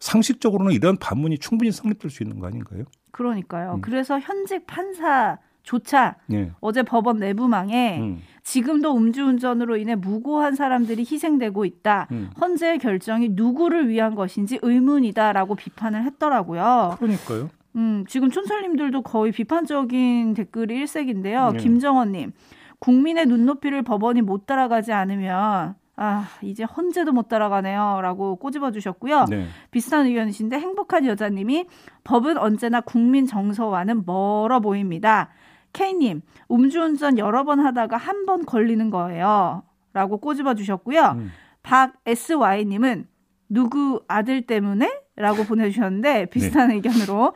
상식적으로는 0.00 0.72
이런 0.72 0.96
반문이 0.96 1.38
충분히 1.38 1.72
성립될 1.72 2.10
수 2.10 2.22
있는 2.22 2.38
거 2.38 2.46
아닌가요? 2.46 2.84
그러니까요. 3.10 3.74
음. 3.76 3.80
그래서 3.80 4.18
현직 4.20 4.66
판사 4.66 5.38
조차 5.62 6.16
네. 6.26 6.50
어제 6.60 6.82
법원 6.82 7.18
내부망에 7.18 7.98
음. 8.00 8.22
지금도 8.42 8.96
음주운전으로 8.96 9.76
인해 9.76 9.96
무고한 9.96 10.54
사람들이 10.54 11.02
희생되고 11.02 11.64
있다. 11.64 12.08
음. 12.12 12.30
헌재의 12.40 12.78
결정이 12.78 13.30
누구를 13.30 13.88
위한 13.88 14.14
것인지 14.14 14.58
의문이다라고 14.62 15.56
비판을 15.56 16.04
했더라고요. 16.04 16.96
그러니까요. 16.98 17.50
음, 17.76 18.04
지금 18.08 18.30
촌철님들도 18.30 19.02
거의 19.02 19.30
비판적인 19.30 20.34
댓글이 20.34 20.74
일색인데요. 20.74 21.52
네. 21.52 21.58
김정원님, 21.58 22.32
국민의 22.80 23.26
눈높이를 23.26 23.82
법원이 23.82 24.22
못 24.22 24.46
따라가지 24.46 24.92
않으면 24.92 25.74
아, 26.00 26.28
이제 26.42 26.62
헌재도 26.62 27.12
못 27.12 27.28
따라가네요. 27.28 28.00
라고 28.02 28.36
꼬집어 28.36 28.70
주셨고요. 28.70 29.24
네. 29.28 29.46
비슷한 29.72 30.06
의견이신데 30.06 30.56
행복한 30.58 31.04
여자님이 31.06 31.66
법은 32.04 32.38
언제나 32.38 32.80
국민 32.80 33.26
정서와는 33.26 34.04
멀어 34.06 34.60
보입니다. 34.60 35.30
K님, 35.72 36.22
음주운전 36.50 37.18
여러 37.18 37.42
번 37.44 37.58
하다가 37.60 37.96
한 37.96 38.26
번 38.26 38.46
걸리는 38.46 38.90
거예요. 38.90 39.64
라고 39.92 40.18
꼬집어 40.18 40.54
주셨고요. 40.54 41.02
음. 41.16 41.30
박SY님은 41.62 43.08
누구 43.48 44.02
아들 44.06 44.42
때문에? 44.42 45.00
라고 45.16 45.42
보내주셨는데 45.44 46.12
네. 46.12 46.26
비슷한 46.26 46.68
네. 46.68 46.74
의견으로 46.76 47.32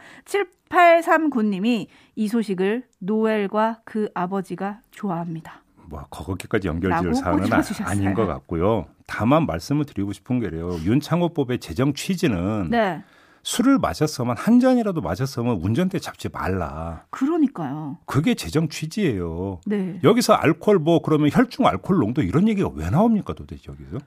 7839님이 0.72 1.86
이 2.16 2.28
소식을 2.28 2.84
노엘과 2.98 3.82
그 3.84 4.08
아버지가 4.14 4.80
좋아합니다. 4.90 5.62
뭐 5.88 6.06
거기까지 6.08 6.68
연결지을 6.68 7.14
사안은 7.14 7.48
아닌 7.84 8.14
것 8.14 8.26
같고요. 8.26 8.86
다만 9.06 9.44
말씀을 9.44 9.84
드리고 9.84 10.12
싶은 10.12 10.40
게래요. 10.40 10.70
윤창호법의 10.84 11.60
재정 11.60 11.92
취지는 11.92 12.70
네. 12.70 13.04
술을 13.42 13.78
마셨으면 13.78 14.36
한 14.38 14.60
잔이라도 14.60 15.00
마셨으면 15.02 15.60
운전대 15.60 15.98
잡지 15.98 16.28
말라. 16.30 17.04
그러니까요. 17.10 17.98
그게 18.06 18.34
재정 18.34 18.68
취지예요. 18.68 19.60
네. 19.66 20.00
여기서 20.02 20.32
알코올 20.32 20.78
뭐 20.78 21.02
그러면 21.02 21.28
혈중 21.30 21.66
알코올 21.66 21.98
농도 21.98 22.22
이런 22.22 22.48
얘기가 22.48 22.70
왜 22.74 22.88
나옵니까 22.88 23.34
도대체 23.34 23.64
여기서? 23.70 23.98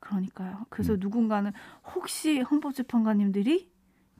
그러니까요. 0.00 0.66
그래서 0.68 0.94
음. 0.94 0.98
누군가는 1.00 1.52
혹시 1.94 2.40
헌법재판관님들이 2.40 3.70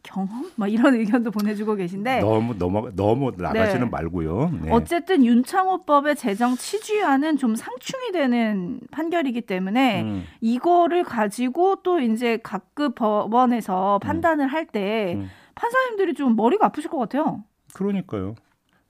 경험? 0.07 0.51
막 0.55 0.69
이런 0.69 0.95
의견도 0.95 1.31
보내주고 1.31 1.75
계신데 1.75 2.21
너무 2.21 2.57
너무 2.57 2.91
너무 2.95 3.33
나가지는 3.37 3.87
네. 3.87 3.91
말고요. 3.91 4.53
네. 4.63 4.71
어쨌든 4.71 5.25
윤창호법의 5.25 6.17
재정 6.17 6.57
취지와는 6.57 7.37
좀 7.37 7.57
상충이 7.57 8.13
되는 8.13 8.81
판결이기 8.91 9.43
때문에 9.43 10.03
음. 10.03 10.25
이거를 10.41 11.05
가지고 11.05 11.77
또 11.83 12.01
이제 12.01 12.39
각급 12.43 12.95
법원에서 12.95 13.97
음. 13.97 14.01
판단을 14.01 14.47
음. 14.47 14.49
할때 14.49 15.15
음. 15.17 15.29
판사님들이 15.55 16.15
좀 16.15 16.37
머리가 16.37 16.67
아프실 16.67 16.91
것 16.91 16.99
같아요. 16.99 17.43
그러니까요. 17.75 18.37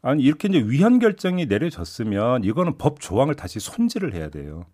아니 0.03 0.23
이렇게 0.23 0.49
이제 0.49 0.59
위헌 0.59 0.99
결정이 0.99 1.47
내려졌으면 1.47 2.45
이거는 2.45 2.79
법 2.79 3.01
조항을 3.01 3.35
다시 3.35 3.59
손질을 3.59 4.15
해야 4.15 4.29
돼요. 4.29 4.67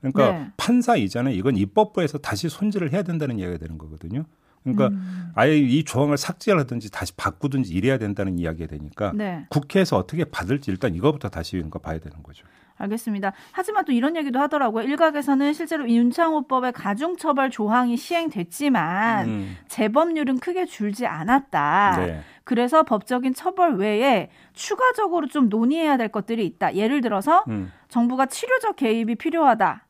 그러니까 0.00 0.32
네. 0.32 0.50
판사 0.56 0.96
이전에 0.96 1.32
이건 1.32 1.56
입법부에서 1.56 2.18
다시 2.18 2.48
손질을 2.48 2.92
해야 2.92 3.02
된다는 3.02 3.38
이야기가 3.38 3.58
되는 3.58 3.78
거거든요. 3.78 4.24
그러니까 4.62 4.88
음. 4.88 5.32
아예 5.34 5.56
이 5.56 5.84
조항을 5.84 6.16
삭제를 6.16 6.60
하든지 6.60 6.90
다시 6.90 7.14
바꾸든지 7.16 7.72
이래야 7.72 7.98
된다는 7.98 8.38
이야기가 8.38 8.68
되니까 8.68 9.12
네. 9.14 9.46
국회에서 9.48 9.96
어떻게 9.96 10.24
받을지 10.24 10.70
일단 10.70 10.94
이거부터 10.94 11.28
다시 11.28 11.52
그러니까 11.52 11.78
봐야 11.78 11.98
되는 11.98 12.22
거죠. 12.22 12.44
알겠습니다. 12.78 13.32
하지만 13.52 13.84
또 13.84 13.92
이런 13.92 14.16
얘기도 14.16 14.40
하더라고요. 14.40 14.84
일각에서는 14.84 15.52
실제로 15.52 15.88
윤창호법의 15.88 16.72
가중처벌 16.72 17.50
조항이 17.50 17.96
시행됐지만 17.96 19.28
음. 19.28 19.56
재범률은 19.68 20.38
크게 20.38 20.66
줄지 20.66 21.06
않았다. 21.06 21.96
네. 21.98 22.20
그래서 22.44 22.82
법적인 22.82 23.34
처벌 23.34 23.76
외에 23.76 24.30
추가적으로 24.52 25.28
좀 25.28 25.48
논의해야 25.48 25.96
될 25.96 26.08
것들이 26.08 26.44
있다. 26.44 26.74
예를 26.74 27.00
들어서 27.00 27.44
음. 27.48 27.70
정부가 27.88 28.26
치료적 28.26 28.76
개입이 28.76 29.14
필요하다. 29.14 29.86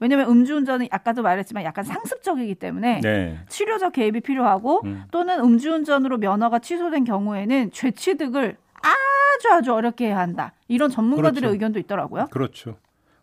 왜냐하면 0.00 0.30
음주운전은 0.30 0.88
아까도 0.90 1.22
말했지만 1.22 1.64
약간 1.64 1.84
상습적이기 1.84 2.54
때문에 2.56 3.00
네. 3.00 3.38
치료적 3.48 3.92
개입이 3.92 4.20
필요하고 4.20 4.82
음. 4.84 5.04
또는 5.10 5.40
음주운전으로 5.40 6.18
면허가 6.18 6.58
취소된 6.58 7.04
경우에는 7.04 7.70
죄 7.72 7.90
취득을 7.90 8.56
아주 8.82 9.52
아주 9.52 9.72
어렵게 9.74 10.06
해야 10.06 10.18
한다. 10.18 10.52
이런 10.68 10.90
전문가들의 10.90 11.40
그렇죠. 11.40 11.52
의견도 11.54 11.78
있더라고요. 11.80 12.26
그렇죠. 12.30 12.76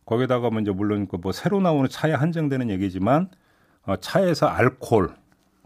거기다가 0.06 0.50
뭐 0.50 0.62
이제 0.62 0.72
물론 0.72 1.08
그 1.08 1.18
뭐 1.18 1.32
새로 1.32 1.60
나오는 1.62 1.90
차에 1.90 2.14
한정되는 2.14 2.70
얘기지만 2.70 3.30
어, 3.86 3.96
차에서 3.98 4.48
알코올 4.48 5.14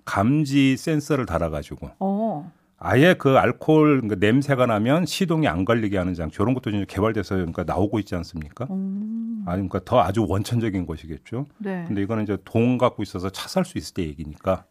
감지 0.06 0.78
센서를 0.78 1.26
달아가지고 1.26 1.92
어. 2.00 2.52
아예 2.84 3.14
그 3.14 3.38
알코올 3.38 4.02
그러니까 4.02 4.16
냄새가 4.20 4.66
나면 4.66 5.06
시동이 5.06 5.48
안 5.48 5.66
걸리게 5.66 5.98
하는 5.98 6.16
장치 6.16 6.38
이런 6.42 6.56
것도 6.56 6.72
이제 6.72 6.86
개발돼서 6.88 7.36
그러니까 7.36 7.64
나오고 7.64 8.00
있지 8.00 8.16
않습니까? 8.16 8.66
음. 8.72 9.44
아 9.46 9.52
그러니까 9.52 9.80
더 9.86 10.02
아주 10.02 10.26
원천적인 10.28 10.88
것이겠죠. 10.88 11.46
네. 11.60 11.84
근데 11.88 12.02
이거는 12.02 12.24
이제 12.24 12.38
돈 12.44 12.78
갖고 12.80 13.04
있어서 13.04 13.30
차 13.30 13.48
살 13.48 13.66
수 13.66 13.78
있을 13.78 13.94
때 13.94 14.04
얘기니까 14.04 14.64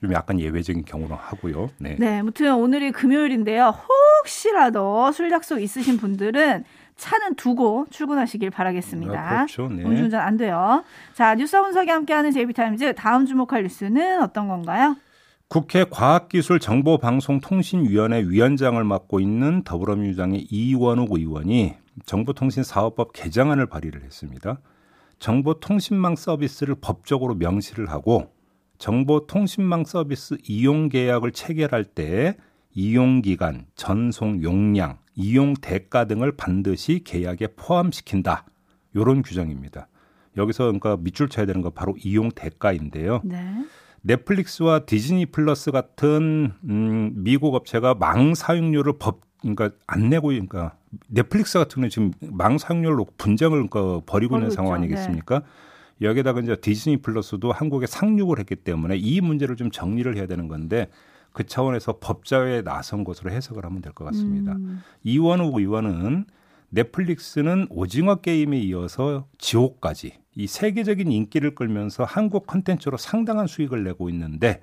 좀 0.00 0.12
약간 0.12 0.38
예외적인 0.40 0.84
경우로 0.84 1.14
하고요. 1.14 1.70
네. 1.78 1.96
네, 1.98 2.18
아무튼 2.18 2.54
오늘이 2.54 2.90
금요일인데요. 2.92 3.72
혹시라도 4.20 5.10
술 5.12 5.30
약속 5.30 5.60
있으신 5.60 5.96
분들은 5.96 6.64
차는 6.96 7.36
두고 7.36 7.86
출근하시길 7.90 8.50
바라겠습니다. 8.50 9.12
아, 9.18 9.36
그렇죠. 9.46 9.68
네. 9.68 9.84
음주운전 9.84 10.20
안 10.20 10.36
돼요. 10.36 10.84
자, 11.14 11.34
뉴스 11.34 11.60
분석이 11.60 11.88
함께하는 11.90 12.30
제이비타임즈 12.32 12.94
다음 12.96 13.24
주목할 13.26 13.62
뉴스는 13.62 14.20
어떤 14.22 14.48
건가요? 14.48 14.96
국회 15.52 15.84
과학기술정보방송통신위원회 15.84 18.22
위원장을 18.22 18.82
맡고 18.82 19.20
있는 19.20 19.62
더불어민주당의 19.64 20.46
이원욱 20.50 21.12
의원이 21.12 21.74
정보통신사업법 22.06 23.12
개정안을 23.12 23.66
발의를 23.66 24.02
했습니다. 24.02 24.62
정보통신망 25.18 26.16
서비스를 26.16 26.76
법적으로 26.76 27.34
명시를 27.34 27.90
하고 27.90 28.32
정보통신망 28.78 29.84
서비스 29.84 30.38
이용 30.48 30.88
계약을 30.88 31.32
체결할 31.32 31.84
때 31.84 32.38
이용 32.72 33.20
기간, 33.20 33.66
전송 33.74 34.42
용량, 34.42 34.96
이용 35.14 35.52
대가 35.52 36.06
등을 36.06 36.34
반드시 36.34 37.04
계약에 37.04 37.48
포함시킨다. 37.56 38.46
요런 38.96 39.20
규정입니다. 39.20 39.88
여기서 40.38 40.64
그러니까 40.64 40.96
밑줄 40.96 41.28
쳐야 41.28 41.44
되는 41.44 41.60
거 41.60 41.68
바로 41.68 41.94
이용 42.02 42.30
대가인데요. 42.30 43.20
네. 43.22 43.66
넷플릭스와 44.02 44.80
디즈니 44.80 45.26
플러스 45.26 45.70
같은 45.70 46.52
음, 46.64 47.12
미국 47.16 47.54
업체가 47.54 47.94
망 47.94 48.34
사용료를 48.34 48.94
법 48.98 49.20
그러니까 49.40 49.70
안 49.86 50.08
내고 50.08 50.28
그러니까 50.28 50.74
넷플릭스 51.08 51.58
같은 51.58 51.76
경우는 51.76 51.90
지금 51.90 52.12
망 52.36 52.58
사용료로 52.58 53.06
분쟁을 53.16 53.68
그러니까 53.68 54.04
벌이고 54.06 54.36
있는 54.36 54.50
상황 54.50 54.74
아니겠습니까? 54.74 55.40
네. 55.40 56.06
여기에다가 56.06 56.40
이제 56.40 56.56
디즈니 56.56 56.96
플러스도 56.96 57.52
한국에 57.52 57.86
상륙을 57.86 58.38
했기 58.38 58.56
때문에 58.56 58.96
이 58.96 59.20
문제를 59.20 59.56
좀 59.56 59.70
정리를 59.70 60.16
해야 60.16 60.26
되는 60.26 60.48
건데 60.48 60.88
그 61.32 61.44
차원에서 61.44 61.98
법자에 61.98 62.62
나선 62.62 63.04
것으로 63.04 63.30
해석을 63.30 63.64
하면 63.64 63.80
될 63.82 63.92
것 63.92 64.04
같습니다. 64.06 64.52
음. 64.52 64.82
이원우 65.04 65.58
의원은 65.58 66.26
넷플릭스는 66.70 67.66
오징어 67.70 68.16
게임에 68.16 68.58
이어서 68.60 69.26
지옥까지 69.38 70.18
이 70.34 70.46
세계적인 70.46 71.10
인기를 71.12 71.54
끌면서 71.54 72.04
한국 72.04 72.46
컨텐츠로 72.46 72.96
상당한 72.96 73.46
수익을 73.46 73.84
내고 73.84 74.08
있는데 74.10 74.62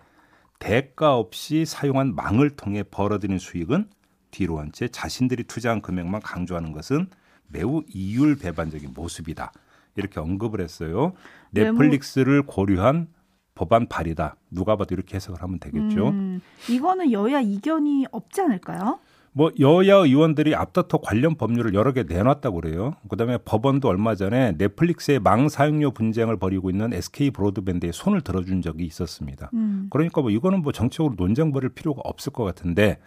대가 0.57 1.15
없이 1.15 1.65
사용한 1.65 2.15
망을 2.15 2.49
통해 2.51 2.83
벌어들인 2.83 3.37
수익은 3.39 3.89
뒤로 4.31 4.59
한 4.59 4.71
채 4.71 4.87
자신들이 4.87 5.43
투자한 5.45 5.81
금액만 5.81 6.21
강조하는 6.21 6.71
것은 6.71 7.07
매우 7.47 7.83
이율 7.93 8.37
배반적인 8.37 8.93
모습이다. 8.93 9.51
이렇게 9.95 10.19
언급을 10.19 10.61
했어요. 10.61 11.13
네, 11.51 11.63
뭐 11.63 11.71
넷플릭스를 11.71 12.43
고려한 12.43 13.07
법안 13.55 13.87
발의다. 13.87 14.35
누가 14.51 14.75
봐도 14.75 14.93
이렇게 14.95 15.15
해석을 15.15 15.41
하면 15.41 15.59
되겠죠. 15.59 16.09
음, 16.09 16.41
이거는 16.69 17.11
여야 17.11 17.41
이견이 17.41 18.05
없지 18.11 18.41
않을까요? 18.41 18.99
뭐 19.31 19.51
여야 19.59 19.95
의원들이 19.95 20.55
앞다퉈 20.55 20.99
관련 21.01 21.35
법률을 21.35 21.73
여러 21.73 21.93
개 21.93 22.03
내놨다고 22.03 22.61
그래요. 22.61 22.95
그다음에 23.09 23.37
법원도 23.37 23.87
얼마 23.87 24.15
전에 24.15 24.53
넷플릭스의 24.57 25.19
망 25.19 25.49
사용료 25.49 25.91
분쟁을 25.91 26.37
벌이고 26.37 26.69
있는 26.69 26.93
SK 26.93 27.31
브로드밴드에 27.31 27.91
손을 27.91 28.21
들어준 28.21 28.61
적이 28.61 28.85
있었습니다. 28.85 29.51
음. 29.53 29.87
그러니까 29.91 30.21
뭐 30.21 30.31
이거는 30.31 30.61
뭐 30.61 30.71
정책으로 30.71 31.15
논쟁 31.17 31.51
벌일 31.51 31.69
필요가 31.69 32.01
없을 32.03 32.33
것 32.33 32.43
같은데 32.43 32.99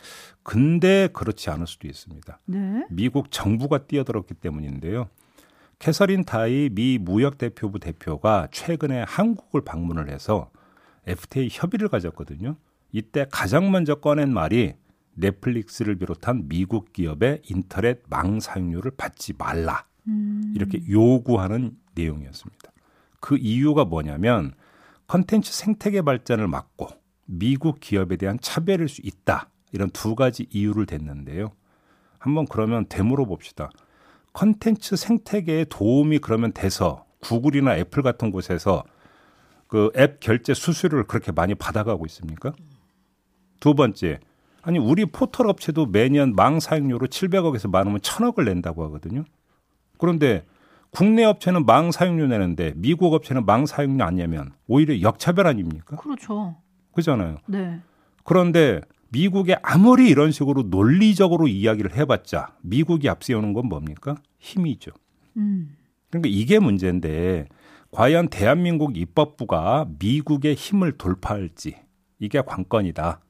근데 0.43 1.09
그렇지 1.13 1.51
않을 1.51 1.67
수도 1.67 1.89
있습니다. 1.89 2.41
네? 2.47 2.87
미국 2.91 3.31
정부가 3.31 3.79
뛰어들었기 3.79 4.35
때문인데요. 4.35 5.09
캐서린 5.79 6.25
타이 6.25 6.71
미 6.71 6.99
무역 6.99 7.39
대표부 7.39 7.81
대표가 7.81 8.47
최근에 8.53 9.05
한국을 9.07 9.63
방문을 9.63 10.09
해서 10.11 10.51
FTA 11.07 11.49
협의를 11.51 11.89
가졌거든요. 11.89 12.57
이때 12.93 13.27
가장 13.31 13.73
먼저 13.73 13.97
꺼낸 13.97 14.33
말이 14.33 14.75
넷플릭스를 15.15 15.97
비롯한 15.97 16.49
미국 16.49 16.93
기업의 16.93 17.43
인터넷 17.49 18.03
망 18.09 18.41
사용료를 18.41 18.93
받지 18.97 19.33
말라. 19.37 19.87
음. 20.09 20.53
이렇게 20.57 20.81
요구하는 20.89 21.77
내용이었습니다. 21.95 22.73
그 23.21 23.37
이유가 23.37 23.85
뭐냐면 23.85 24.55
컨텐츠 25.07 25.53
생태계 25.53 26.03
발전을 26.03 26.49
막고 26.49 26.89
미국 27.27 27.81
기업에 27.81 28.17
대한 28.17 28.39
차별일 28.41 28.89
수 28.89 29.01
있다. 29.05 29.49
이런 29.73 29.91
두 29.91 30.15
가지 30.15 30.47
이유를 30.51 30.87
댔는데요. 30.87 31.53
한번 32.19 32.47
그러면 32.47 32.87
되물어 32.89 33.25
봅시다. 33.27 33.71
컨텐츠 34.33 34.97
생태계에 34.97 35.67
도움이 35.67 36.19
그러면 36.19 36.53
돼서 36.53 37.05
구글이나 37.21 37.77
애플 37.77 38.03
같은 38.03 38.31
곳에서 38.31 38.85
그 39.73 39.91
앱 39.97 40.21
결제 40.21 40.53
수수료를 40.53 41.05
그렇게 41.05 41.33
많이 41.33 41.55
받아가고 41.55 42.05
있습니까? 42.05 42.53
두 43.59 43.75
번째, 43.75 44.21
아니 44.63 44.79
우리 44.79 45.05
포털 45.05 45.49
업체도 45.49 45.87
매년 45.87 46.35
망 46.35 46.61
사용료로 46.61 47.09
700억에서 47.09 47.69
많으면 47.71 47.99
1000억을 47.99 48.45
낸다고 48.45 48.85
하거든요. 48.85 49.25
그런데 49.99 50.45
국내 50.91 51.25
업체는 51.25 51.67
망 51.67 51.91
사용료 51.91 52.27
내는데 52.29 52.73
미국 52.77 53.13
업체는 53.15 53.45
망 53.45 53.67
사용료 53.67 54.05
안 54.05 54.17
내면 54.17 54.53
오히려 54.67 55.01
역차별 55.01 55.47
아닙니까? 55.47 55.97
그렇죠. 55.97 56.57
그잖아요. 56.93 57.39
네. 57.47 57.81
그런데 58.25 58.81
미국에 59.09 59.57
아무리 59.63 60.09
이런 60.09 60.31
식으로 60.31 60.65
논리적으로 60.65 61.49
이야기를 61.49 61.97
해봤자 61.97 62.55
미국이 62.63 63.09
앞세우는 63.09 63.53
건 63.53 63.67
뭡니까? 63.67 64.17
힘이죠. 64.39 64.93
음. 65.37 65.77
그러니까 66.11 66.29
이게 66.33 66.59
문제인데 66.59 67.49
과연 67.91 68.29
대한민국 68.29 68.97
입법부가 68.97 69.87
미국의 69.99 70.55
힘을 70.55 70.93
돌파할지 70.99 71.77
이게 72.19 72.41
관건이다. 72.41 73.21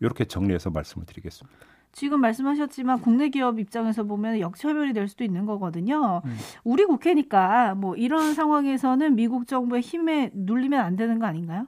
이렇게 0.00 0.24
정리해서 0.24 0.70
말씀을 0.70 1.06
드리겠습니다. 1.06 1.58
지금 1.92 2.20
말씀하셨지만 2.20 3.00
국내 3.00 3.28
기업 3.30 3.58
입장에서 3.58 4.04
보면 4.04 4.40
역차별이 4.40 4.92
될 4.92 5.08
수도 5.08 5.24
있는 5.24 5.44
거거든요. 5.44 6.22
음. 6.24 6.36
우리 6.64 6.84
국회니까 6.84 7.74
뭐 7.74 7.96
이런 7.96 8.34
상황에서는 8.34 9.16
미국 9.16 9.46
정부의 9.46 9.82
힘에 9.82 10.30
눌리면 10.32 10.80
안 10.80 10.96
되는 10.96 11.18
거 11.18 11.26
아닌가요? 11.26 11.66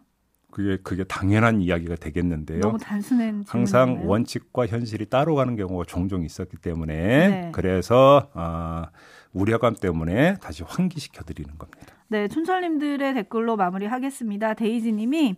그게 0.53 0.77
그게 0.83 1.03
당연한 1.05 1.62
이야기가 1.62 1.97
되겠는데요. 1.97 2.61
너무 2.61 2.79
단순한 2.79 3.45
항상 3.49 3.87
질문인가요? 3.87 4.11
원칙과 4.11 4.66
현실이 4.66 5.07
따로 5.07 5.35
가는 5.35 5.57
경우가 5.57 5.85
종종 5.87 6.25
있었기 6.25 6.59
때문에 6.59 6.95
네. 6.95 7.49
그래서 7.53 8.31
아, 8.35 8.90
우려감 9.33 9.77
때문에 9.81 10.37
다시 10.42 10.62
환기시켜 10.62 11.25
드리는 11.25 11.57
겁니다. 11.57 11.95
네, 12.09 12.29
촌철님들의 12.29 13.14
댓글로 13.14 13.57
마무리하겠습니다. 13.57 14.53
데이지님이 14.55 15.37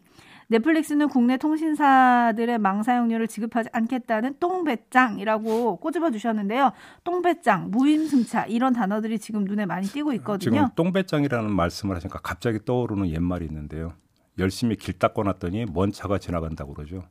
넷플릭스는 0.49 1.09
국내 1.09 1.37
통신사들의 1.37 2.59
망 2.59 2.83
사용료를 2.83 3.29
지급하지 3.29 3.71
않겠다는 3.73 4.39
똥배짱이라고 4.41 5.77
꼬집어 5.77 6.11
주셨는데요. 6.11 6.73
똥배짱, 7.05 7.71
무임승차 7.71 8.47
이런 8.47 8.73
단어들이 8.73 9.19
지금 9.19 9.45
눈에 9.45 9.67
많이 9.67 9.87
띄고 9.87 10.13
있거든요. 10.15 10.39
지금 10.53 10.69
똥배짱이라는 10.75 11.51
말씀을 11.53 11.97
하시니까 11.97 12.21
갑자기 12.23 12.59
떠오르는 12.65 13.09
옛말이 13.09 13.45
있는데요. 13.47 13.93
열심히 14.39 14.77
길 14.77 14.99
닦아 14.99 15.23
놨더니 15.23 15.67
먼 15.67 15.93
차가 15.93 16.19
지나간다고 16.19 16.75
그러죠. 16.75 17.05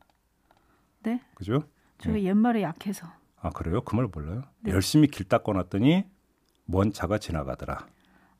네. 1.02 1.20
그죠? 1.34 1.64
저희 1.98 2.14
네. 2.22 2.24
옛말에 2.24 2.62
약해서. 2.62 3.06
아 3.40 3.50
그래요? 3.50 3.82
그 3.82 3.96
말 3.96 4.08
몰라요? 4.12 4.42
네. 4.60 4.72
열심히 4.72 5.06
길 5.08 5.26
닦아 5.28 5.52
놨더니 5.52 6.04
먼 6.66 6.92
차가 6.92 7.18
지나가더라. 7.18 7.86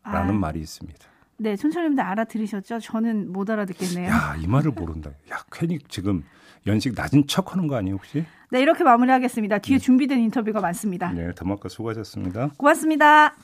라는 0.02 0.35
아. 0.35 0.38
말이 0.38 0.61
있습니다. 0.61 1.07
네, 1.37 1.57
촌철님들 1.57 2.03
알아들으셨죠? 2.03 2.81
저는 2.81 3.33
못 3.33 3.51
알아듣겠네요. 3.51 4.09
야, 4.09 4.37
이 4.38 4.47
말을 4.47 4.70
모른다. 4.73 5.11
야, 5.33 5.38
괜히 5.51 5.79
지금 5.88 6.25
연식 6.66 6.94
낮은 6.94 7.27
척 7.27 7.53
하는 7.53 7.66
거 7.66 7.77
아니에요, 7.77 7.97
혹시? 7.97 8.25
네, 8.51 8.61
이렇게 8.61 8.85
마무리하겠습니다. 8.85 9.59
뒤에 9.59 9.79
네. 9.79 9.83
준비된 9.85 10.18
인터뷰가 10.20 10.61
많습니다. 10.61 11.11
네, 11.12 11.33
더마카 11.35 11.68
수고하셨습니다. 11.68 12.51
고맙습니다. 12.57 13.35